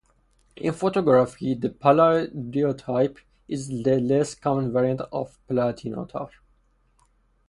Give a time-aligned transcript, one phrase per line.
[0.55, 6.31] In photography, the "palladiotype" is a less-common variant of the platinotype.